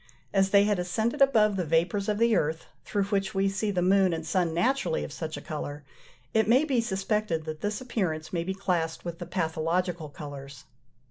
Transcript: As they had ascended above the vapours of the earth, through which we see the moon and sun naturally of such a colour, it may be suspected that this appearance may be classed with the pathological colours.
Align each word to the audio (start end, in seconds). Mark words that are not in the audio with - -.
As 0.33 0.49
they 0.49 0.63
had 0.63 0.79
ascended 0.79 1.21
above 1.21 1.55
the 1.57 1.63
vapours 1.63 2.09
of 2.09 2.17
the 2.17 2.35
earth, 2.35 2.65
through 2.85 3.03
which 3.03 3.35
we 3.35 3.47
see 3.47 3.69
the 3.69 3.83
moon 3.83 4.13
and 4.13 4.25
sun 4.25 4.51
naturally 4.51 5.03
of 5.03 5.13
such 5.13 5.37
a 5.37 5.41
colour, 5.41 5.83
it 6.33 6.47
may 6.49 6.63
be 6.65 6.81
suspected 6.81 7.45
that 7.45 7.61
this 7.61 7.81
appearance 7.81 8.33
may 8.33 8.43
be 8.43 8.55
classed 8.55 9.05
with 9.05 9.19
the 9.19 9.27
pathological 9.27 10.09
colours. 10.09 10.63